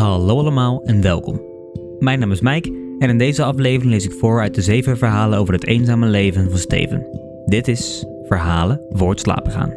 Hallo 0.00 0.38
allemaal 0.38 0.82
en 0.84 1.02
welkom. 1.02 1.40
Mijn 1.98 2.18
naam 2.18 2.32
is 2.32 2.40
Mike 2.40 2.96
en 2.98 3.08
in 3.08 3.18
deze 3.18 3.44
aflevering 3.44 3.90
lees 3.92 4.04
ik 4.04 4.12
voor 4.12 4.40
uit 4.40 4.54
de 4.54 4.62
zeven 4.62 4.98
verhalen 4.98 5.38
over 5.38 5.54
het 5.54 5.66
eenzame 5.66 6.06
leven 6.06 6.50
van 6.50 6.58
Steven. 6.58 7.06
Dit 7.46 7.68
is 7.68 8.06
Verhalen 8.26 8.80
voor 8.90 9.10
het 9.10 9.20
slapen 9.20 9.52
gaan. 9.52 9.74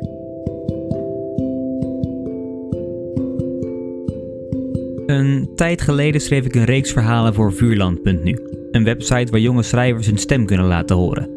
Een 5.05 5.52
tijd 5.55 5.82
geleden 5.82 6.22
schreef 6.22 6.46
ik 6.46 6.55
een 6.55 6.66
reeks 6.66 6.91
verhalen 6.91 7.34
voor 7.34 7.54
Vuurland.nu, 7.54 8.38
een 8.71 8.84
website 8.84 9.32
waar 9.32 9.40
jonge 9.40 9.63
schrijvers 9.63 10.08
hun 10.08 10.18
stem 10.18 10.46
kunnen 10.46 10.68
laten 10.68 10.96
horen. 10.96 11.30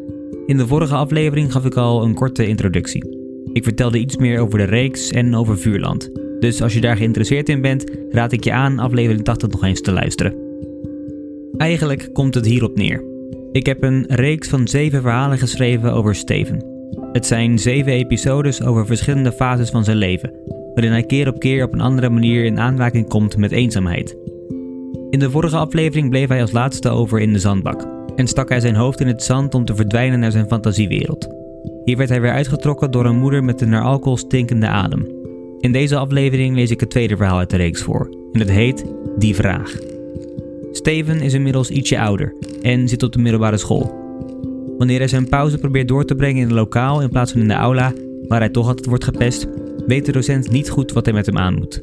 In 0.45 0.57
de 0.57 0.67
vorige 0.67 0.95
aflevering 0.95 1.51
gaf 1.51 1.65
ik 1.65 1.75
al 1.75 2.03
een 2.03 2.13
korte 2.13 2.47
introductie. 2.47 3.03
Ik 3.53 3.63
vertelde 3.63 3.99
iets 3.99 4.17
meer 4.17 4.39
over 4.39 4.57
de 4.57 4.65
reeks 4.65 5.11
en 5.11 5.35
over 5.35 5.57
Vuurland. 5.57 6.11
Dus 6.39 6.61
als 6.61 6.73
je 6.73 6.81
daar 6.81 6.97
geïnteresseerd 6.97 7.49
in 7.49 7.61
bent, 7.61 7.91
raad 8.09 8.31
ik 8.31 8.43
je 8.43 8.51
aan 8.51 8.79
aflevering 8.79 9.23
80 9.23 9.49
nog 9.49 9.63
eens 9.63 9.81
te 9.81 9.91
luisteren. 9.91 10.35
Eigenlijk 11.57 12.09
komt 12.13 12.33
het 12.33 12.45
hierop 12.45 12.75
neer. 12.75 13.03
Ik 13.51 13.65
heb 13.65 13.83
een 13.83 14.05
reeks 14.07 14.47
van 14.47 14.67
zeven 14.67 15.01
verhalen 15.01 15.37
geschreven 15.37 15.93
over 15.93 16.15
Steven. 16.15 16.65
Het 17.11 17.25
zijn 17.25 17.59
zeven 17.59 17.91
episodes 17.91 18.63
over 18.63 18.85
verschillende 18.85 19.31
fases 19.31 19.69
van 19.69 19.83
zijn 19.83 19.97
leven, 19.97 20.33
waarin 20.73 20.91
hij 20.91 21.03
keer 21.03 21.27
op 21.27 21.39
keer 21.39 21.63
op 21.63 21.73
een 21.73 21.81
andere 21.81 22.09
manier 22.09 22.45
in 22.45 22.59
aanraking 22.59 23.07
komt 23.07 23.37
met 23.37 23.51
eenzaamheid. 23.51 24.17
In 25.09 25.19
de 25.19 25.31
vorige 25.31 25.57
aflevering 25.57 26.09
bleef 26.09 26.27
hij 26.27 26.41
als 26.41 26.51
laatste 26.51 26.89
over 26.89 27.19
in 27.19 27.33
de 27.33 27.39
zandbak 27.39 27.87
en 28.15 28.27
stak 28.27 28.49
hij 28.49 28.59
zijn 28.59 28.75
hoofd 28.75 28.99
in 28.99 29.07
het 29.07 29.23
zand 29.23 29.55
om 29.55 29.65
te 29.65 29.75
verdwijnen 29.75 30.19
naar 30.19 30.31
zijn 30.31 30.47
fantasiewereld. 30.47 31.27
Hier 31.83 31.97
werd 31.97 32.09
hij 32.09 32.21
weer 32.21 32.31
uitgetrokken 32.31 32.91
door 32.91 33.05
een 33.05 33.17
moeder 33.17 33.43
met 33.43 33.61
een 33.61 33.69
naar 33.69 33.83
alcohol 33.83 34.17
stinkende 34.17 34.67
adem. 34.67 35.16
In 35.59 35.71
deze 35.71 35.97
aflevering 35.97 36.55
lees 36.55 36.71
ik 36.71 36.79
het 36.79 36.89
tweede 36.89 37.17
verhaal 37.17 37.37
uit 37.37 37.49
de 37.49 37.57
reeks 37.57 37.81
voor 37.81 38.09
en 38.31 38.39
het 38.39 38.51
heet 38.51 38.85
Die 39.17 39.35
Vraag. 39.35 39.75
Steven 40.71 41.21
is 41.21 41.33
inmiddels 41.33 41.69
ietsje 41.69 41.99
ouder 41.99 42.33
en 42.61 42.87
zit 42.87 43.03
op 43.03 43.11
de 43.11 43.19
middelbare 43.19 43.57
school. 43.57 44.05
Wanneer 44.77 44.99
hij 44.99 45.07
zijn 45.07 45.29
pauze 45.29 45.57
probeert 45.57 45.87
door 45.87 46.05
te 46.05 46.15
brengen 46.15 46.41
in 46.41 46.47
een 46.47 46.55
lokaal 46.55 47.01
in 47.01 47.09
plaats 47.09 47.31
van 47.31 47.41
in 47.41 47.47
de 47.47 47.53
aula, 47.53 47.93
waar 48.27 48.39
hij 48.39 48.49
toch 48.49 48.67
altijd 48.67 48.85
wordt 48.85 49.03
gepest, 49.03 49.47
weet 49.87 50.05
de 50.05 50.11
docent 50.11 50.51
niet 50.51 50.69
goed 50.69 50.91
wat 50.91 51.05
hij 51.05 51.13
met 51.13 51.25
hem 51.25 51.37
aan 51.37 51.55
moet. 51.55 51.81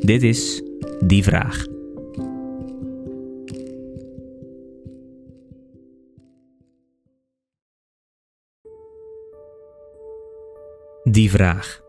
Dit 0.00 0.22
is 0.22 0.62
Die 1.04 1.22
Vraag. 1.22 1.66
Die 11.04 11.30
Vraag. 11.30 11.81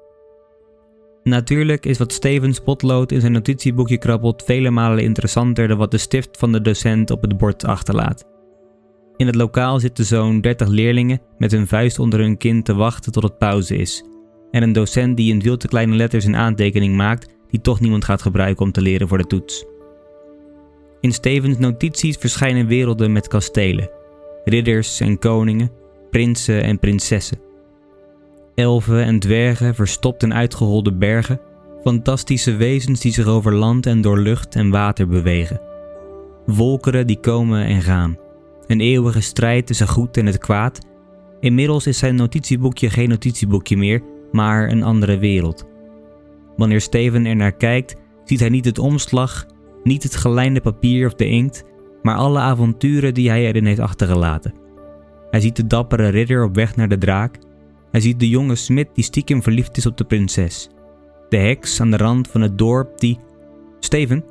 Natuurlijk 1.24 1.86
is 1.86 1.98
wat 1.98 2.14
Stevens 2.14 2.60
potlood 2.60 3.12
in 3.12 3.20
zijn 3.20 3.32
notitieboekje 3.32 3.98
krabbelt 3.98 4.44
vele 4.44 4.70
malen 4.70 5.04
interessanter 5.04 5.68
dan 5.68 5.78
wat 5.78 5.92
de 5.92 5.98
stift 5.98 6.38
van 6.38 6.52
de 6.52 6.62
docent 6.62 7.12
op 7.12 7.22
het 7.22 7.38
bord 7.38 7.66
achterlaat. 7.66 8.26
In 9.18 9.26
het 9.26 9.36
lokaal 9.36 9.80
zitten 9.80 10.06
zo'n 10.06 10.42
30 10.42 10.68
leerlingen 10.68 11.22
met 11.38 11.52
hun 11.52 11.68
vuist 11.68 12.00
onder 12.00 12.20
hun 12.20 12.38
kin 12.38 12.64
te 12.64 12.74
wachten 12.74 13.12
tot 13.12 13.24
het 13.24 13.38
pauze 13.38 13.76
is. 13.76 14.04
En 14.52 14.64
een 14.64 14.74
docent 14.74 15.18
die 15.18 15.34
in 15.34 15.42
veel 15.42 15.58
te 15.58 15.68
kleine 15.68 15.96
letters 15.96 16.26
een 16.26 16.36
aantekening 16.36 16.96
maakt 16.96 17.34
die 17.50 17.62
toch 17.62 17.80
niemand 17.80 18.06
gaat 18.06 18.22
gebruiken 18.22 18.66
om 18.66 18.72
te 18.72 18.82
leren 18.82 19.08
voor 19.08 19.18
de 19.18 19.28
toets. 19.28 19.66
In 21.00 21.12
Stevens 21.12 21.58
notities 21.58 22.16
verschijnen 22.16 22.68
werelden 22.68 23.12
met 23.12 23.28
kastelen, 23.28 23.90
ridders 24.46 25.00
en 25.00 25.20
koningen, 25.20 25.72
prinsen 26.10 26.64
en 26.64 26.80
prinsessen 26.80 27.52
elfen 28.56 29.04
en 29.04 29.20
dwergen 29.20 29.76
verstopt 29.76 30.24
in 30.24 30.34
uitgeholde 30.34 30.94
bergen, 30.94 31.40
fantastische 31.84 32.56
wezens 32.56 33.00
die 33.00 33.12
zich 33.12 33.26
over 33.26 33.54
land 33.54 33.86
en 33.86 34.02
door 34.02 34.20
lucht 34.20 34.56
en 34.56 34.70
water 34.70 35.08
bewegen. 35.08 35.62
Volkeren 36.46 37.08
die 37.08 37.20
komen 37.20 37.66
en 37.66 37.82
gaan. 37.82 38.18
Een 38.68 38.82
eeuwige 38.82 39.22
strijd 39.22 39.68
tussen 39.68 39.88
goed 39.88 40.18
en 40.18 40.26
het 40.26 40.38
kwaad. 40.38 40.80
Inmiddels 41.40 41.88
is 41.88 41.98
zijn 41.98 42.16
notitieboekje 42.16 42.90
geen 42.90 43.10
notitieboekje 43.10 43.78
meer, 43.78 44.02
maar 44.32 44.70
een 44.70 44.84
andere 44.84 45.18
wereld. 45.18 45.66
Wanneer 46.58 46.82
Steven 46.82 47.26
er 47.26 47.36
naar 47.36 47.56
kijkt, 47.56 47.96
ziet 48.24 48.40
hij 48.40 48.50
niet 48.50 48.66
het 48.66 48.80
omslag, 48.80 49.46
niet 49.84 50.04
het 50.04 50.16
gelijnde 50.16 50.62
papier 50.62 51.08
of 51.08 51.14
de 51.14 51.28
inkt, 51.28 51.64
maar 52.02 52.16
alle 52.16 52.40
avonturen 52.40 53.14
die 53.14 53.30
hij 53.30 53.46
erin 53.46 53.66
heeft 53.66 53.80
achtergelaten. 53.80 54.54
Hij 55.30 55.40
ziet 55.40 55.56
de 55.56 55.68
dappere 55.68 56.08
ridder 56.08 56.44
op 56.44 56.56
weg 56.56 56.76
naar 56.76 56.90
de 56.90 56.98
draak, 56.98 57.38
hij 57.94 58.02
ziet 58.02 58.20
de 58.20 58.30
jonge 58.30 58.56
smid 58.56 58.88
die 58.94 59.04
stiekem 59.04 59.44
verliefd 59.44 59.78
is 59.78 59.86
op 59.86 59.98
de 59.98 60.04
prinses. 60.04 60.70
De 61.30 61.38
heks 61.38 61.82
aan 61.82 61.92
de 61.92 61.98
rand 61.98 62.28
van 62.28 62.42
het 62.42 62.58
dorp 62.58 63.00
die... 63.00 63.20
Steven, 63.80 64.26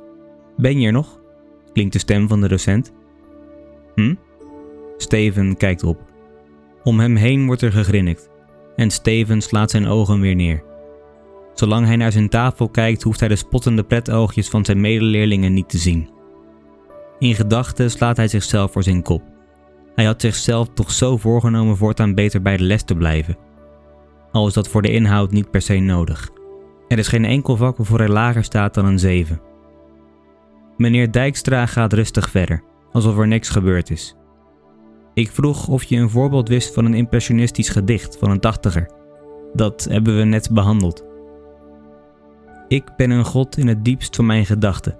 ben 0.57 0.79
je 0.79 0.87
er 0.87 0.93
nog? 0.93 1.19
Klinkt 1.73 1.93
de 1.93 1.99
stem 1.99 2.27
van 2.27 2.41
de 2.41 2.47
docent. 2.47 2.91
Hm? 3.95 4.15
Steven 4.97 5.57
kijkt 5.57 5.83
op. 5.83 5.99
Om 6.83 6.99
hem 6.99 7.15
heen 7.15 7.45
wordt 7.45 7.61
er 7.61 7.71
gegrinnikt 7.71 8.29
en 8.75 8.91
Steven 8.91 9.41
slaat 9.41 9.71
zijn 9.71 9.87
ogen 9.87 10.19
weer 10.19 10.35
neer. 10.35 10.63
Zolang 11.53 11.85
hij 11.85 11.95
naar 11.95 12.11
zijn 12.11 12.29
tafel 12.29 12.69
kijkt, 12.69 13.03
hoeft 13.03 13.19
hij 13.19 13.29
de 13.29 13.35
spottende 13.35 13.83
pretoogjes 13.83 14.49
van 14.49 14.65
zijn 14.65 14.81
medeleerlingen 14.81 15.53
niet 15.53 15.69
te 15.69 15.77
zien. 15.77 16.09
In 17.19 17.35
gedachten 17.35 17.91
slaat 17.91 18.17
hij 18.17 18.27
zichzelf 18.27 18.71
voor 18.71 18.83
zijn 18.83 19.01
kop. 19.01 19.23
Hij 19.95 20.05
had 20.05 20.21
zichzelf 20.21 20.67
toch 20.73 20.91
zo 20.91 21.17
voorgenomen 21.17 21.77
voortaan 21.77 22.15
beter 22.15 22.41
bij 22.41 22.57
de 22.57 22.63
les 22.63 22.83
te 22.83 22.95
blijven 22.95 23.37
al 24.33 24.47
is 24.47 24.53
dat 24.53 24.67
voor 24.67 24.81
de 24.81 24.91
inhoud 24.91 25.31
niet 25.31 25.51
per 25.51 25.61
se 25.61 25.79
nodig. 25.79 26.29
Er 26.87 26.97
is 26.97 27.07
geen 27.07 27.25
enkel 27.25 27.57
vak 27.57 27.77
waarvoor 27.77 27.99
hij 27.99 28.07
lager 28.07 28.43
staat 28.43 28.73
dan 28.73 28.85
een 28.85 28.99
7. 28.99 29.41
Meneer 30.77 31.11
Dijkstra 31.11 31.65
gaat 31.65 31.93
rustig 31.93 32.29
verder, 32.29 32.63
alsof 32.91 33.17
er 33.17 33.27
niks 33.27 33.49
gebeurd 33.49 33.89
is. 33.89 34.15
Ik 35.13 35.31
vroeg 35.31 35.67
of 35.67 35.83
je 35.83 35.95
een 35.95 36.09
voorbeeld 36.09 36.47
wist 36.47 36.73
van 36.73 36.85
een 36.85 36.93
impressionistisch 36.93 37.69
gedicht 37.69 38.17
van 38.17 38.31
een 38.31 38.39
tachtiger. 38.39 38.89
Dat 39.53 39.87
hebben 39.89 40.17
we 40.17 40.23
net 40.23 40.49
behandeld. 40.51 41.05
Ik 42.67 42.95
ben 42.97 43.09
een 43.09 43.25
god 43.25 43.57
in 43.57 43.67
het 43.67 43.85
diepst 43.85 44.15
van 44.15 44.25
mijn 44.25 44.45
gedachten. 44.45 44.97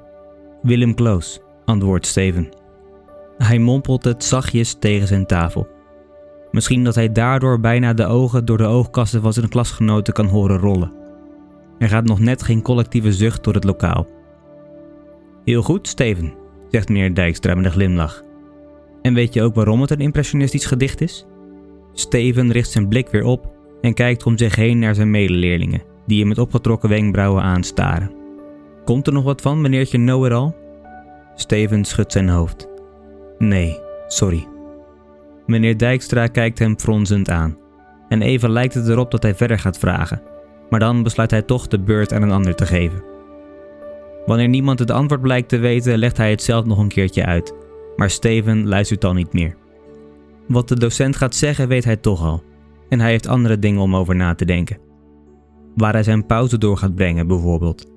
Willem 0.62 0.94
Kloos, 0.94 1.40
antwoordt 1.66 2.06
Steven. 2.06 2.50
Hij 3.38 3.60
mompelt 3.60 4.04
het 4.04 4.24
zachtjes 4.24 4.76
tegen 4.80 5.08
zijn 5.08 5.26
tafel. 5.26 5.68
Misschien 6.54 6.84
dat 6.84 6.96
hij 6.96 7.12
daardoor 7.12 7.60
bijna 7.60 7.94
de 7.94 8.06
ogen 8.06 8.46
door 8.46 8.58
de 8.58 8.66
oogkassen 8.66 9.22
van 9.22 9.34
zijn 9.34 9.50
klasgenoten 9.50 10.14
kan 10.14 10.26
horen 10.26 10.58
rollen. 10.58 10.94
Er 11.78 11.90
gaat 11.90 12.06
nog 12.06 12.20
net 12.20 12.44
geen 12.44 12.62
collectieve 12.62 13.14
zucht 13.14 13.44
door 13.44 13.54
het 13.54 13.64
lokaal. 13.64 14.08
Heel 15.46 15.62
goed, 15.62 15.88
Steven, 15.88 16.34
zegt 16.70 16.90
meneer 16.90 17.14
Dijkstra 17.14 17.56
met 17.56 17.66
een 17.66 17.72
glimlach. 17.72 18.24
En 19.02 19.14
weet 19.14 19.34
je 19.34 19.42
ook 19.42 19.56
waarom 19.56 19.82
het 19.82 19.92
een 19.92 20.00
impressionistisch 20.00 20.66
gedicht 20.66 21.02
is? 21.02 21.26
Steven 21.94 22.52
richt 22.52 22.72
zijn 22.72 22.88
blik 22.88 23.10
weer 23.10 23.24
op 23.24 23.52
en 23.82 23.94
kijkt 23.94 24.26
om 24.26 24.38
zich 24.38 24.56
heen 24.56 24.80
naar 24.80 24.96
zijn 24.96 25.12
medeleerlingen, 25.12 25.84
die 26.08 26.20
hem 26.20 26.28
met 26.28 26.38
opgetrokken 26.38 26.90
wenkbrauwen 26.90 27.44
aanstaren. 27.44 28.12
Komt 28.86 29.08
er 29.08 29.14
nog 29.14 29.24
wat 29.24 29.42
van, 29.42 29.62
meneertje 29.62 29.98
Know-it-all? 29.98 30.56
Steven 31.36 31.86
schudt 31.86 32.12
zijn 32.12 32.30
hoofd. 32.30 32.68
Nee, 33.38 33.80
sorry. 34.08 34.48
Meneer 35.46 35.78
Dijkstra 35.78 36.28
kijkt 36.28 36.60
hem 36.60 36.80
fronsend 36.80 37.30
aan. 37.30 37.58
En 38.10 38.22
even 38.22 38.50
lijkt 38.50 38.74
het 38.74 38.88
erop 38.88 39.12
dat 39.12 39.24
hij 39.24 39.36
verder 39.36 39.60
gaat 39.60 39.78
vragen, 39.78 40.22
maar 40.70 40.80
dan 40.80 41.04
besluit 41.04 41.32
hij 41.32 41.42
toch 41.42 41.68
de 41.68 41.80
beurt 41.80 42.14
aan 42.14 42.22
een 42.22 42.32
ander 42.32 42.56
te 42.56 42.66
geven. 42.66 43.04
Wanneer 44.26 44.48
niemand 44.48 44.80
het 44.80 44.92
antwoord 44.92 45.22
blijkt 45.22 45.50
te 45.50 45.58
weten, 45.58 45.98
legt 45.98 46.18
hij 46.18 46.30
het 46.30 46.44
zelf 46.44 46.66
nog 46.66 46.78
een 46.78 46.88
keertje 46.88 47.26
uit, 47.26 47.54
maar 47.96 48.10
Steven 48.10 48.68
luistert 48.68 49.02
dan 49.02 49.16
niet 49.16 49.34
meer. 49.34 49.56
Wat 50.48 50.68
de 50.68 50.80
docent 50.80 51.16
gaat 51.16 51.36
zeggen, 51.36 51.68
weet 51.68 51.84
hij 51.84 51.98
toch 51.98 52.24
al, 52.24 52.44
en 52.90 53.00
hij 53.00 53.10
heeft 53.10 53.28
andere 53.28 53.60
dingen 53.60 53.82
om 53.82 53.96
over 53.96 54.16
na 54.16 54.36
te 54.36 54.46
denken. 54.46 54.78
Waar 55.76 55.94
hij 55.94 56.04
zijn 56.04 56.26
pauze 56.26 56.58
door 56.58 56.78
gaat 56.78 56.96
brengen, 56.96 57.28
bijvoorbeeld. 57.28 57.92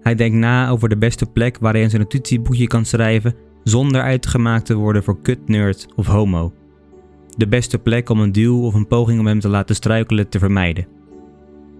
Hij 0.00 0.14
denkt 0.14 0.36
na 0.36 0.68
over 0.68 0.88
de 0.88 0.98
beste 0.98 1.26
plek 1.26 1.58
waar 1.60 1.72
hij 1.72 1.82
in 1.82 1.90
zijn 1.90 2.02
notitieboekje 2.02 2.66
kan 2.66 2.84
schrijven 2.84 3.34
zonder 3.62 4.02
uitgemaakt 4.02 4.66
te 4.66 4.74
worden 4.74 5.02
voor 5.02 5.20
kut, 5.22 5.48
nerd 5.48 5.86
of 5.96 6.06
homo 6.06 6.52
de 7.36 7.48
beste 7.48 7.78
plek 7.78 8.08
om 8.08 8.20
een 8.20 8.32
duw 8.32 8.62
of 8.62 8.74
een 8.74 8.86
poging 8.86 9.20
om 9.20 9.26
hem 9.26 9.40
te 9.40 9.48
laten 9.48 9.74
struikelen 9.74 10.28
te 10.28 10.38
vermijden. 10.38 10.86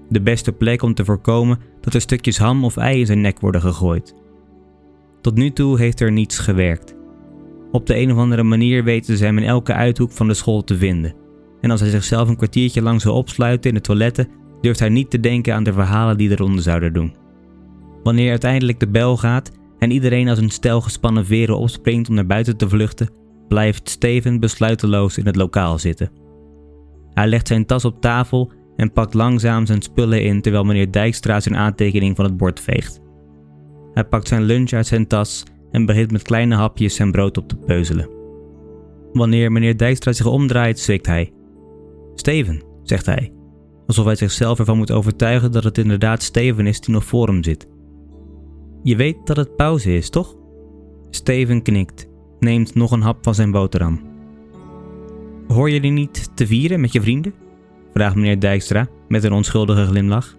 De 0.08 0.20
beste 0.20 0.52
plek 0.52 0.82
om 0.82 0.94
te 0.94 1.04
voorkomen 1.04 1.58
dat 1.80 1.94
er 1.94 2.00
stukjes 2.00 2.38
ham 2.38 2.64
of 2.64 2.76
ei 2.76 3.00
in 3.00 3.06
zijn 3.06 3.20
nek 3.20 3.40
worden 3.40 3.60
gegooid. 3.60 4.14
Tot 5.20 5.34
nu 5.34 5.50
toe 5.50 5.78
heeft 5.78 6.00
er 6.00 6.12
niets 6.12 6.38
gewerkt. 6.38 6.94
Op 7.72 7.86
de 7.86 7.96
een 7.96 8.12
of 8.12 8.18
andere 8.18 8.42
manier 8.42 8.84
weten 8.84 9.16
ze 9.16 9.24
hem 9.24 9.38
in 9.38 9.44
elke 9.44 9.72
uithoek 9.72 10.10
van 10.10 10.28
de 10.28 10.34
school 10.34 10.64
te 10.64 10.76
vinden. 10.76 11.14
En 11.60 11.70
als 11.70 11.80
hij 11.80 11.90
zichzelf 11.90 12.28
een 12.28 12.36
kwartiertje 12.36 12.82
lang 12.82 13.00
zou 13.00 13.14
opsluiten 13.14 13.70
in 13.70 13.76
de 13.76 13.82
toiletten, 13.82 14.28
durft 14.60 14.78
hij 14.78 14.88
niet 14.88 15.10
te 15.10 15.20
denken 15.20 15.54
aan 15.54 15.64
de 15.64 15.72
verhalen 15.72 16.16
die 16.16 16.30
eronder 16.30 16.62
zouden 16.62 16.92
doen. 16.92 17.14
Wanneer 18.02 18.30
uiteindelijk 18.30 18.80
de 18.80 18.88
bel 18.88 19.16
gaat 19.16 19.50
en 19.78 19.90
iedereen 19.90 20.28
als 20.28 20.38
een 20.38 20.50
stel 20.50 20.80
gespannen 20.80 21.26
veren 21.26 21.58
opspringt 21.58 22.08
om 22.08 22.14
naar 22.14 22.26
buiten 22.26 22.56
te 22.56 22.68
vluchten, 22.68 23.10
blijft 23.48 23.88
Steven 23.88 24.40
besluiteloos 24.40 25.18
in 25.18 25.26
het 25.26 25.36
lokaal 25.36 25.78
zitten. 25.78 26.10
Hij 27.10 27.26
legt 27.26 27.48
zijn 27.48 27.66
tas 27.66 27.84
op 27.84 28.00
tafel 28.00 28.52
en 28.76 28.92
pakt 28.92 29.14
langzaam 29.14 29.66
zijn 29.66 29.82
spullen 29.82 30.22
in 30.22 30.40
terwijl 30.40 30.64
meneer 30.64 30.92
Dijkstra 30.92 31.40
zijn 31.40 31.56
aantekening 31.56 32.16
van 32.16 32.24
het 32.24 32.36
bord 32.36 32.60
veegt. 32.60 33.00
Hij 33.92 34.04
pakt 34.04 34.28
zijn 34.28 34.42
lunch 34.42 34.72
uit 34.72 34.86
zijn 34.86 35.06
tas 35.06 35.44
en 35.70 35.86
begint 35.86 36.10
met 36.10 36.22
kleine 36.22 36.54
hapjes 36.54 36.94
zijn 36.94 37.12
brood 37.12 37.38
op 37.38 37.48
te 37.48 37.56
peuzelen. 37.56 38.08
Wanneer 39.12 39.52
meneer 39.52 39.76
Dijkstra 39.76 40.12
zich 40.12 40.26
omdraait, 40.26 40.78
zwikt 40.78 41.06
hij. 41.06 41.32
Steven, 42.14 42.62
zegt 42.82 43.06
hij, 43.06 43.32
alsof 43.86 44.04
hij 44.04 44.16
zichzelf 44.16 44.58
ervan 44.58 44.76
moet 44.76 44.90
overtuigen 44.90 45.52
dat 45.52 45.64
het 45.64 45.78
inderdaad 45.78 46.22
Steven 46.22 46.66
is 46.66 46.80
die 46.80 46.94
nog 46.94 47.04
voor 47.04 47.26
hem 47.26 47.42
zit. 47.42 47.68
Je 48.82 48.96
weet 48.96 49.16
dat 49.24 49.36
het 49.36 49.56
pauze 49.56 49.94
is, 49.94 50.10
toch? 50.10 50.36
Steven 51.10 51.62
knikt, 51.62 52.08
neemt 52.40 52.74
nog 52.74 52.90
een 52.90 53.02
hap 53.02 53.18
van 53.22 53.34
zijn 53.34 53.50
boterham. 53.50 54.00
Hoor 55.48 55.70
je 55.70 55.80
die 55.80 55.90
niet 55.90 56.30
te 56.34 56.46
vieren 56.46 56.80
met 56.80 56.92
je 56.92 57.00
vrienden? 57.00 57.34
vraagt 57.92 58.14
meneer 58.14 58.40
Dijkstra 58.40 58.88
met 59.08 59.24
een 59.24 59.32
onschuldige 59.32 59.86
glimlach. 59.86 60.36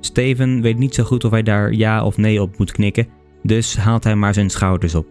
Steven 0.00 0.60
weet 0.62 0.78
niet 0.78 0.94
zo 0.94 1.04
goed 1.04 1.24
of 1.24 1.30
hij 1.30 1.42
daar 1.42 1.72
ja 1.72 2.04
of 2.04 2.16
nee 2.16 2.42
op 2.42 2.58
moet 2.58 2.72
knikken, 2.72 3.08
dus 3.42 3.76
haalt 3.76 4.04
hij 4.04 4.16
maar 4.16 4.34
zijn 4.34 4.50
schouders 4.50 4.94
op. 4.94 5.06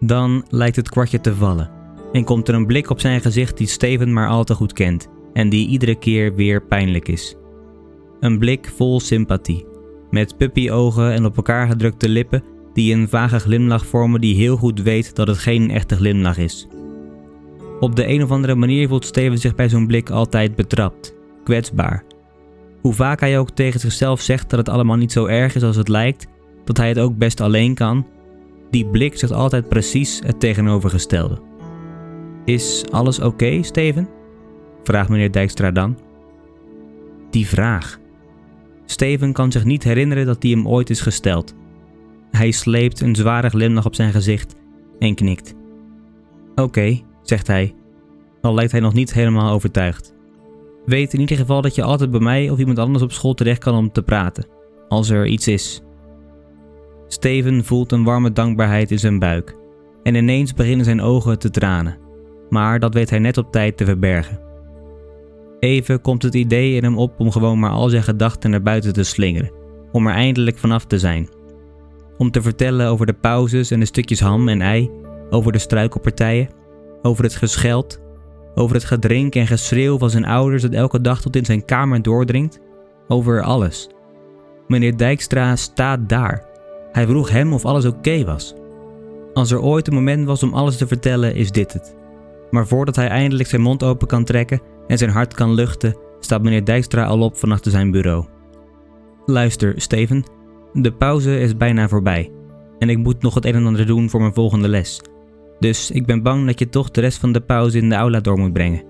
Dan 0.00 0.44
lijkt 0.48 0.76
het 0.76 0.88
kwartje 0.88 1.20
te 1.20 1.34
vallen 1.34 1.70
en 2.12 2.24
komt 2.24 2.48
er 2.48 2.54
een 2.54 2.66
blik 2.66 2.90
op 2.90 3.00
zijn 3.00 3.20
gezicht 3.20 3.56
die 3.56 3.66
Steven 3.66 4.12
maar 4.12 4.28
al 4.28 4.44
te 4.44 4.54
goed 4.54 4.72
kent 4.72 5.08
en 5.32 5.48
die 5.48 5.68
iedere 5.68 5.94
keer 5.94 6.34
weer 6.34 6.62
pijnlijk 6.62 7.08
is. 7.08 7.36
Een 8.20 8.38
blik 8.38 8.72
vol 8.76 9.00
sympathie, 9.00 9.66
met 10.10 10.36
puppyogen 10.36 11.12
en 11.12 11.24
op 11.24 11.36
elkaar 11.36 11.68
gedrukte 11.68 12.08
lippen 12.08 12.42
die 12.72 12.94
een 12.94 13.08
vage 13.08 13.38
glimlach 13.38 13.86
vormen 13.86 14.20
die 14.20 14.34
heel 14.34 14.56
goed 14.56 14.82
weet 14.82 15.14
dat 15.14 15.26
het 15.28 15.38
geen 15.38 15.70
echte 15.70 15.96
glimlach 15.96 16.38
is. 16.38 16.66
Op 17.80 17.96
de 17.96 18.08
een 18.08 18.22
of 18.22 18.30
andere 18.30 18.54
manier 18.54 18.88
voelt 18.88 19.04
Steven 19.04 19.38
zich 19.38 19.54
bij 19.54 19.68
zo'n 19.68 19.86
blik 19.86 20.10
altijd 20.10 20.56
betrapt, 20.56 21.14
kwetsbaar. 21.44 22.04
Hoe 22.80 22.92
vaak 22.92 23.20
hij 23.20 23.38
ook 23.38 23.50
tegen 23.50 23.80
zichzelf 23.80 24.20
zegt 24.20 24.50
dat 24.50 24.58
het 24.58 24.68
allemaal 24.68 24.96
niet 24.96 25.12
zo 25.12 25.26
erg 25.26 25.54
is 25.54 25.62
als 25.62 25.76
het 25.76 25.88
lijkt, 25.88 26.26
dat 26.64 26.76
hij 26.76 26.88
het 26.88 26.98
ook 26.98 27.16
best 27.16 27.40
alleen 27.40 27.74
kan, 27.74 28.06
die 28.70 28.86
blik 28.86 29.18
zegt 29.18 29.32
altijd 29.32 29.68
precies 29.68 30.20
het 30.24 30.40
tegenovergestelde. 30.40 31.38
Is 32.44 32.84
alles 32.90 33.20
oké, 33.20 33.62
Steven? 33.62 34.08
vraagt 34.82 35.08
meneer 35.08 35.32
Dijkstra 35.32 35.70
dan. 35.70 35.98
Die 37.30 37.46
vraag. 37.46 37.98
Steven 38.86 39.32
kan 39.32 39.52
zich 39.52 39.64
niet 39.64 39.84
herinneren 39.84 40.26
dat 40.26 40.40
die 40.40 40.54
hem 40.54 40.68
ooit 40.68 40.90
is 40.90 41.00
gesteld. 41.00 41.54
Hij 42.30 42.50
sleept 42.50 43.00
een 43.00 43.14
zware 43.14 43.48
glimlach 43.48 43.86
op 43.86 43.94
zijn 43.94 44.12
gezicht 44.12 44.54
en 44.98 45.14
knikt. 45.14 45.54
Oké, 46.54 47.00
zegt 47.22 47.46
hij, 47.46 47.74
al 48.40 48.54
lijkt 48.54 48.72
hij 48.72 48.80
nog 48.80 48.92
niet 48.92 49.12
helemaal 49.12 49.52
overtuigd. 49.52 50.14
Weet 50.84 51.12
in 51.12 51.20
ieder 51.20 51.36
geval 51.36 51.60
dat 51.62 51.74
je 51.74 51.82
altijd 51.82 52.10
bij 52.10 52.20
mij 52.20 52.50
of 52.50 52.58
iemand 52.58 52.78
anders 52.78 53.04
op 53.04 53.12
school 53.12 53.34
terecht 53.34 53.58
kan 53.58 53.74
om 53.74 53.92
te 53.92 54.02
praten, 54.02 54.46
als 54.88 55.10
er 55.10 55.26
iets 55.26 55.48
is. 55.48 55.82
Steven 57.08 57.64
voelt 57.64 57.92
een 57.92 58.04
warme 58.04 58.32
dankbaarheid 58.32 58.90
in 58.90 58.98
zijn 58.98 59.18
buik 59.18 59.56
en 60.02 60.14
ineens 60.14 60.54
beginnen 60.54 60.84
zijn 60.84 61.00
ogen 61.00 61.38
te 61.38 61.50
tranen, 61.50 61.98
maar 62.48 62.78
dat 62.78 62.94
weet 62.94 63.10
hij 63.10 63.18
net 63.18 63.38
op 63.38 63.52
tijd 63.52 63.76
te 63.76 63.84
verbergen. 63.84 64.40
Even 65.60 66.00
komt 66.00 66.22
het 66.22 66.34
idee 66.34 66.74
in 66.74 66.84
hem 66.84 66.98
op 66.98 67.20
om 67.20 67.30
gewoon 67.30 67.58
maar 67.58 67.70
al 67.70 67.88
zijn 67.88 68.02
gedachten 68.02 68.50
naar 68.50 68.62
buiten 68.62 68.92
te 68.92 69.02
slingeren, 69.02 69.52
om 69.92 70.06
er 70.06 70.14
eindelijk 70.14 70.58
vanaf 70.58 70.84
te 70.84 70.98
zijn. 70.98 71.28
Om 72.20 72.30
te 72.30 72.42
vertellen 72.42 72.88
over 72.88 73.06
de 73.06 73.12
pauzes 73.12 73.70
en 73.70 73.80
de 73.80 73.86
stukjes 73.86 74.20
ham 74.20 74.48
en 74.48 74.62
ei, 74.62 74.90
over 75.30 75.52
de 75.52 75.58
struikelpartijen, 75.58 76.48
over 77.02 77.24
het 77.24 77.34
gescheld, 77.34 78.00
over 78.54 78.74
het 78.74 78.84
gedrink 78.84 79.34
en 79.34 79.46
geschreeuw 79.46 79.98
van 79.98 80.10
zijn 80.10 80.24
ouders 80.24 80.62
dat 80.62 80.72
elke 80.72 81.00
dag 81.00 81.20
tot 81.20 81.36
in 81.36 81.44
zijn 81.44 81.64
kamer 81.64 82.02
doordringt, 82.02 82.60
over 83.08 83.42
alles. 83.42 83.88
Meneer 84.68 84.96
Dijkstra 84.96 85.56
staat 85.56 86.08
daar. 86.08 86.44
Hij 86.92 87.06
vroeg 87.06 87.30
hem 87.30 87.52
of 87.52 87.64
alles 87.64 87.84
oké 87.84 88.24
was. 88.24 88.54
Als 89.32 89.50
er 89.50 89.60
ooit 89.60 89.86
een 89.86 89.94
moment 89.94 90.26
was 90.26 90.42
om 90.42 90.54
alles 90.54 90.76
te 90.76 90.86
vertellen, 90.86 91.34
is 91.34 91.50
dit 91.50 91.72
het. 91.72 91.96
Maar 92.50 92.66
voordat 92.66 92.96
hij 92.96 93.08
eindelijk 93.08 93.48
zijn 93.48 93.62
mond 93.62 93.82
open 93.82 94.06
kan 94.06 94.24
trekken 94.24 94.60
en 94.86 94.98
zijn 94.98 95.10
hart 95.10 95.34
kan 95.34 95.54
luchten, 95.54 95.96
staat 96.18 96.42
meneer 96.42 96.64
Dijkstra 96.64 97.04
al 97.04 97.20
op 97.20 97.36
van 97.36 97.52
achter 97.52 97.70
zijn 97.70 97.90
bureau. 97.90 98.24
Luister, 99.26 99.74
Steven, 99.76 100.24
de 100.72 100.92
pauze 100.92 101.40
is 101.40 101.56
bijna 101.56 101.88
voorbij 101.88 102.30
en 102.78 102.88
ik 102.88 102.98
moet 102.98 103.22
nog 103.22 103.34
het 103.34 103.44
een 103.44 103.54
en 103.54 103.66
ander 103.66 103.86
doen 103.86 104.10
voor 104.10 104.20
mijn 104.20 104.34
volgende 104.34 104.68
les. 104.68 105.00
Dus 105.58 105.90
ik 105.90 106.06
ben 106.06 106.22
bang 106.22 106.46
dat 106.46 106.58
je 106.58 106.68
toch 106.68 106.90
de 106.90 107.00
rest 107.00 107.18
van 107.18 107.32
de 107.32 107.40
pauze 107.40 107.78
in 107.78 107.88
de 107.88 107.94
aula 107.94 108.20
door 108.20 108.38
moet 108.38 108.52
brengen. 108.52 108.82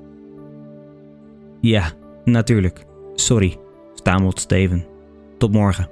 Ja, 1.61 1.93
natuurlijk. 2.25 2.85
Sorry, 3.15 3.57
stamelt 3.95 4.41
Steven. 4.41 4.87
Tot 5.39 5.53
morgen. 5.53 5.89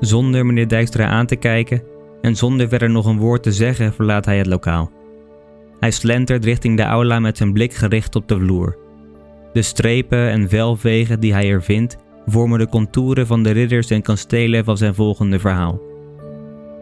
Zonder 0.00 0.46
meneer 0.46 0.68
Dijkstra 0.68 1.06
aan 1.06 1.26
te 1.26 1.36
kijken 1.36 1.82
en 2.20 2.36
zonder 2.36 2.68
verder 2.68 2.90
nog 2.90 3.06
een 3.06 3.18
woord 3.18 3.42
te 3.42 3.52
zeggen, 3.52 3.92
verlaat 3.92 4.24
hij 4.24 4.38
het 4.38 4.46
lokaal. 4.46 4.90
Hij 5.80 5.90
slentert 5.90 6.44
richting 6.44 6.76
de 6.76 6.82
aula 6.82 7.18
met 7.18 7.36
zijn 7.36 7.52
blik 7.52 7.74
gericht 7.74 8.16
op 8.16 8.28
de 8.28 8.38
vloer. 8.38 8.76
De 9.52 9.62
strepen 9.62 10.28
en 10.28 10.48
velvegen 10.48 11.20
die 11.20 11.32
hij 11.32 11.50
er 11.50 11.62
vindt, 11.62 11.96
vormen 12.30 12.58
de 12.58 12.68
contouren 12.68 13.26
van 13.26 13.42
de 13.42 13.50
ridders 13.50 13.90
en 13.90 14.02
kastelen 14.02 14.64
van 14.64 14.76
zijn 14.76 14.94
volgende 14.94 15.38
verhaal. 15.38 15.80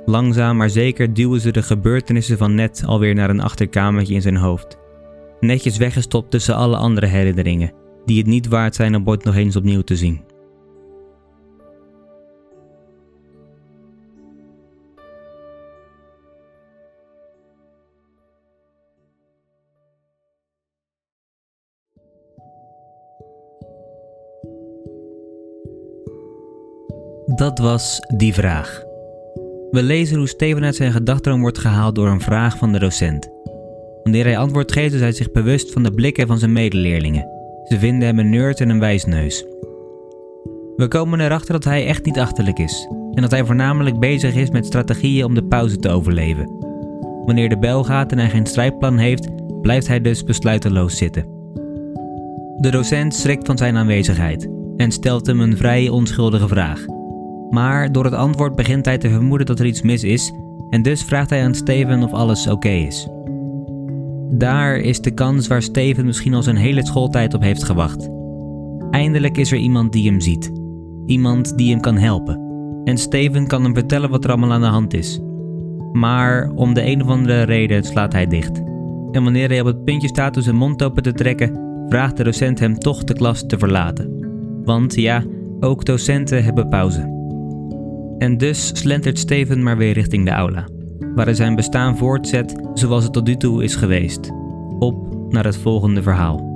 Langzaam 0.05 0.57
maar 0.57 0.71
zeker 0.71 1.15
duwen 1.15 1.41
ze 1.41 1.53
de 1.53 1.63
gebeurtenissen 1.63 2.39
van 2.39 2.55
net 2.55 2.83
alweer 2.87 3.15
naar 3.15 3.31
een 3.31 3.43
achterkamertje 3.43 4.15
in 4.15 4.23
zijn 4.23 4.37
hoofd. 4.37 4.79
Netjes 5.41 5.77
weggestopt 5.77 6.31
tussen 6.31 6.55
alle 6.55 6.77
andere 6.77 7.07
herinneringen, 7.07 7.73
die 8.05 8.19
het 8.19 8.27
niet 8.27 8.49
waard 8.49 8.75
zijn 8.75 8.97
om 8.97 9.09
ooit 9.09 9.25
nog 9.25 9.35
eens 9.35 9.57
opnieuw 9.57 9.83
te 9.83 9.97
zien. 9.97 10.28
Dat 27.39 27.59
was 27.59 28.01
die 28.17 28.35
vraag. 28.35 28.83
We 29.71 29.83
lezen 29.83 30.19
hoe 30.19 30.29
Steven 30.29 30.65
uit 30.65 30.77
zijn 30.77 30.93
gedachteroom 30.93 31.41
wordt 31.41 31.59
gehaald 31.59 31.95
door 31.95 32.09
een 32.09 32.21
vraag 32.21 32.59
van 32.59 32.73
de 32.73 32.79
docent. 32.79 33.29
Wanneer 34.03 34.25
hij 34.25 34.39
antwoord 34.39 34.73
geeft, 34.73 34.95
is 34.95 35.01
hij 35.01 35.13
zich 35.13 35.31
bewust 35.31 35.73
van 35.73 35.83
de 35.83 35.93
blikken 35.93 36.27
van 36.27 36.39
zijn 36.39 36.53
medeleerlingen. 36.53 37.29
Ze 37.65 37.79
vinden 37.79 38.09
hem 38.09 38.19
een 38.19 38.31
nerd 38.31 38.61
en 38.61 38.69
een 38.69 38.79
wijsneus. 38.79 39.45
We 40.77 40.87
komen 40.89 41.21
erachter 41.21 41.53
dat 41.53 41.65
hij 41.65 41.87
echt 41.87 42.05
niet 42.05 42.19
achterlijk 42.19 42.59
is 42.59 42.89
en 43.15 43.23
dat 43.23 43.31
hij 43.31 43.45
voornamelijk 43.45 43.99
bezig 43.99 44.35
is 44.35 44.51
met 44.51 44.67
strategieën 44.67 45.25
om 45.25 45.35
de 45.35 45.45
pauze 45.45 45.77
te 45.77 45.89
overleven. 45.89 46.51
Wanneer 47.25 47.49
de 47.49 47.59
bel 47.59 47.85
gaat 47.85 48.13
en 48.13 48.19
hij 48.19 48.31
geen 48.31 48.47
strijdplan 48.47 48.99
heeft, 48.99 49.29
blijft 49.61 49.89
hij 49.89 50.01
dus 50.01 50.25
besluiteloos 50.25 50.97
zitten. 50.97 51.27
De 52.57 52.71
docent 52.71 53.15
schrikt 53.15 53.47
van 53.47 53.59
zijn 53.59 53.77
aanwezigheid 53.77 54.49
en 54.77 54.93
stelt 54.93 55.27
hem 55.27 55.41
een 55.41 55.57
vrij 55.57 55.89
onschuldige 55.89 56.49
vraag. 56.49 56.97
Maar 57.51 57.93
door 57.93 58.05
het 58.05 58.15
antwoord 58.15 58.55
begint 58.55 58.85
hij 58.85 58.99
te 58.99 59.11
vermoeden 59.11 59.47
dat 59.47 59.59
er 59.59 59.67
iets 59.67 59.83
mis 59.83 60.05
is 60.05 60.33
en 60.71 60.83
dus 60.83 61.03
vraagt 61.03 61.31
hij 61.31 61.45
aan 61.45 61.55
Steven 61.55 62.03
of 62.03 62.13
alles 62.13 62.49
oké 62.49 62.69
is. 62.69 63.09
Daar 64.31 64.77
is 64.77 65.01
de 65.01 65.11
kans 65.11 65.47
waar 65.47 65.63
Steven 65.63 66.05
misschien 66.05 66.35
al 66.35 66.43
zijn 66.43 66.57
hele 66.57 66.87
schooltijd 66.87 67.35
op 67.35 67.43
heeft 67.43 67.65
gewacht. 67.65 68.09
Eindelijk 68.91 69.37
is 69.37 69.53
er 69.53 69.59
iemand 69.59 69.93
die 69.93 70.11
hem 70.11 70.21
ziet. 70.21 70.53
Iemand 71.07 71.57
die 71.57 71.71
hem 71.71 71.81
kan 71.81 71.97
helpen. 71.97 72.41
En 72.85 72.99
Steven 72.99 73.47
kan 73.47 73.63
hem 73.63 73.75
vertellen 73.75 74.11
wat 74.11 74.25
er 74.25 74.31
allemaal 74.31 74.53
aan 74.53 74.61
de 74.61 74.67
hand 74.67 74.95
is. 74.95 75.21
Maar 75.93 76.51
om 76.55 76.75
de 76.75 76.87
een 76.87 77.03
of 77.03 77.09
andere 77.09 77.43
reden 77.43 77.85
slaat 77.85 78.13
hij 78.13 78.27
dicht. 78.27 78.63
En 79.13 79.25
wanneer 79.25 79.49
hij 79.49 79.61
op 79.61 79.67
het 79.67 79.85
puntje 79.85 80.09
staat 80.09 80.37
om 80.37 80.43
zijn 80.43 80.57
mond 80.57 80.83
open 80.83 81.03
te 81.03 81.13
trekken, 81.13 81.61
vraagt 81.89 82.17
de 82.17 82.25
docent 82.25 82.59
hem 82.59 82.79
toch 82.79 83.05
de 83.05 83.15
klas 83.15 83.47
te 83.47 83.59
verlaten. 83.59 84.27
Want 84.65 84.95
ja, 84.95 85.25
ook 85.61 85.85
docenten 85.85 86.45
hebben 86.45 86.69
pauze. 86.69 87.18
En 88.19 88.37
dus 88.37 88.67
slentert 88.67 89.19
Steven 89.19 89.63
maar 89.63 89.77
weer 89.77 89.93
richting 89.93 90.25
de 90.25 90.31
aula, 90.31 90.69
waar 91.15 91.25
hij 91.25 91.35
zijn 91.35 91.55
bestaan 91.55 91.97
voortzet 91.97 92.55
zoals 92.75 93.05
het 93.05 93.13
tot 93.13 93.27
nu 93.27 93.37
toe 93.37 93.65
is 93.65 93.75
geweest. 93.75 94.31
Op 94.79 95.17
naar 95.33 95.45
het 95.45 95.57
volgende 95.57 96.03
verhaal. 96.03 96.47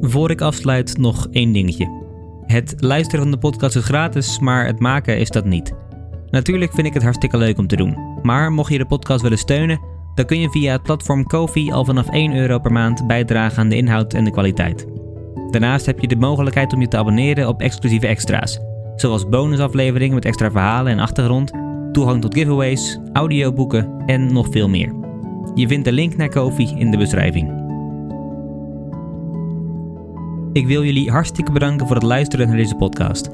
Voor 0.00 0.30
ik 0.30 0.40
afsluit 0.40 0.98
nog 0.98 1.28
één 1.30 1.52
dingetje. 1.52 2.00
Het 2.46 2.74
luisteren 2.78 3.22
van 3.22 3.30
de 3.30 3.38
podcast 3.38 3.76
is 3.76 3.84
gratis, 3.84 4.38
maar 4.38 4.66
het 4.66 4.78
maken 4.78 5.18
is 5.18 5.30
dat 5.30 5.44
niet. 5.44 5.74
Natuurlijk 6.30 6.72
vind 6.72 6.86
ik 6.86 6.94
het 6.94 7.02
hartstikke 7.02 7.36
leuk 7.36 7.58
om 7.58 7.66
te 7.66 7.76
doen. 7.76 7.96
Maar 8.22 8.52
mocht 8.52 8.72
je 8.72 8.78
de 8.78 8.86
podcast 8.86 9.22
willen 9.22 9.38
steunen, 9.38 9.80
dan 10.14 10.24
kun 10.24 10.40
je 10.40 10.50
via 10.50 10.72
het 10.72 10.82
platform 10.82 11.26
Kofi 11.26 11.72
al 11.72 11.84
vanaf 11.84 12.08
1 12.08 12.36
euro 12.36 12.58
per 12.58 12.72
maand 12.72 13.06
bijdragen 13.06 13.58
aan 13.58 13.68
de 13.68 13.76
inhoud 13.76 14.14
en 14.14 14.24
de 14.24 14.30
kwaliteit. 14.30 14.86
Daarnaast 15.50 15.86
heb 15.86 16.00
je 16.00 16.08
de 16.08 16.16
mogelijkheid 16.16 16.72
om 16.72 16.80
je 16.80 16.88
te 16.88 16.96
abonneren 16.96 17.48
op 17.48 17.60
exclusieve 17.60 18.06
extra's, 18.06 18.60
zoals 19.02 19.28
bonusafleveringen 19.28 20.14
met 20.14 20.24
extra 20.24 20.50
verhalen 20.50 20.92
en 20.92 20.98
achtergrond, 20.98 21.50
toegang 21.92 22.20
tot 22.20 22.34
giveaways, 22.34 22.98
audioboeken 23.12 24.02
en 24.06 24.32
nog 24.32 24.48
veel 24.50 24.68
meer. 24.68 24.94
Je 25.54 25.68
vindt 25.68 25.84
de 25.84 25.92
link 25.92 26.16
naar 26.16 26.28
Kofi 26.28 26.74
in 26.76 26.90
de 26.90 26.96
beschrijving. 26.96 27.60
Ik 30.52 30.66
wil 30.66 30.84
jullie 30.84 31.10
hartstikke 31.10 31.52
bedanken 31.52 31.86
voor 31.86 31.96
het 31.96 32.04
luisteren 32.04 32.46
naar 32.46 32.56
deze 32.56 32.74
podcast. 32.74 33.30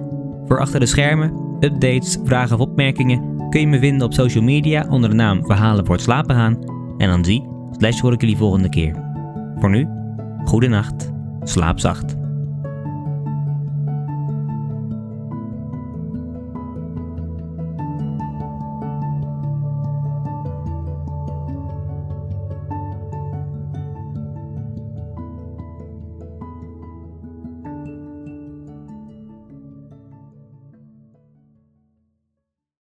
Voor 0.46 0.60
achter 0.60 0.80
de 0.80 0.86
schermen, 0.86 1.32
updates, 1.60 2.18
vragen 2.24 2.58
of 2.58 2.62
opmerkingen 2.62 3.36
kun 3.50 3.60
je 3.60 3.66
me 3.66 3.78
vinden 3.78 4.06
op 4.06 4.12
social 4.12 4.44
media 4.44 4.86
onder 4.90 5.10
de 5.10 5.16
naam 5.16 5.44
Verhalen 5.44 5.86
voor 5.86 5.94
het 5.94 6.04
slapen 6.04 6.34
gaan. 6.34 6.58
En 6.98 7.08
dan 7.08 7.24
zie, 7.24 7.48
slash 7.76 8.00
hoor 8.00 8.12
ik 8.12 8.20
jullie 8.20 8.36
volgende 8.36 8.68
keer. 8.68 8.94
Voor 9.58 9.70
nu, 9.70 9.88
goede 10.44 10.68
nacht, 10.68 11.12
slaap 11.42 11.78
zacht. 11.78 12.17